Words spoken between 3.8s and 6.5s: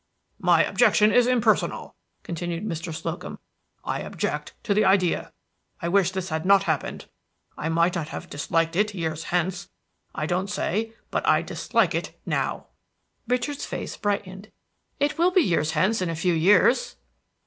"I object to the idea. I wish this had